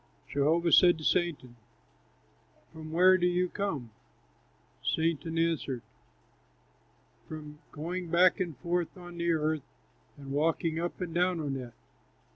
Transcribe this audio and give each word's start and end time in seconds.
Jehovah 0.27 0.71
said 0.71 0.97
to 0.97 1.03
Satan, 1.03 1.57
"From 2.73 2.91
where 2.91 3.19
do 3.19 3.27
you 3.27 3.47
come?" 3.49 3.91
Satan 4.83 5.37
answered, 5.37 5.83
"From 7.27 7.59
going 7.71 8.09
back 8.09 8.39
and 8.39 8.57
forth 8.57 8.97
on 8.97 9.19
the 9.19 9.31
earth, 9.31 9.61
and 10.17 10.31
walking 10.31 10.79
up 10.79 11.01
and 11.01 11.13
down 11.13 11.39
on 11.39 11.55
it." 11.55 11.73